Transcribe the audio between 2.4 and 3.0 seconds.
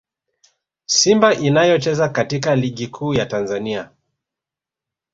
Ligi